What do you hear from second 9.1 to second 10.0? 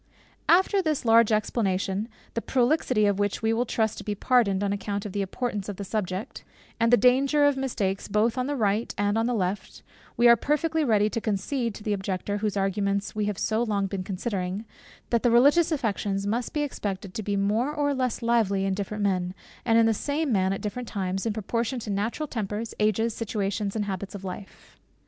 on the left,